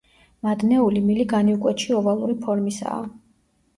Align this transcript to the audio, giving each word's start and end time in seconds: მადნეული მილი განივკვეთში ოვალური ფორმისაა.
მადნეული 0.45 1.03
მილი 1.11 1.27
განივკვეთში 1.35 1.93
ოვალური 1.99 2.39
ფორმისაა. 2.47 3.03